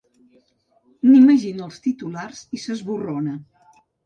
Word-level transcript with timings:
N'imagina 1.09 1.67
els 1.67 1.77
titulars 1.83 2.41
i 2.59 2.63
s'esborrona. 2.65 3.37